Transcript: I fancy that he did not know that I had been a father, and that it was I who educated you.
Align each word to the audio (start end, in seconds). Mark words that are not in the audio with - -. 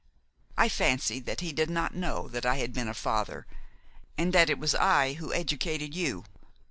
I 0.57 0.67
fancy 0.67 1.19
that 1.19 1.41
he 1.41 1.51
did 1.53 1.69
not 1.69 1.93
know 1.93 2.27
that 2.29 2.43
I 2.43 2.55
had 2.55 2.73
been 2.73 2.87
a 2.87 2.93
father, 2.95 3.45
and 4.17 4.33
that 4.33 4.49
it 4.49 4.57
was 4.57 4.73
I 4.73 5.13
who 5.13 5.31
educated 5.31 5.93
you. 5.93 6.25